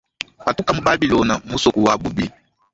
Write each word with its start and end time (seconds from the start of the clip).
Patuka 0.45 0.71
mu 0.75 0.81
babilona 0.87 1.33
musoko 1.49 1.77
wa 1.85 1.95
bubi. 2.01 2.25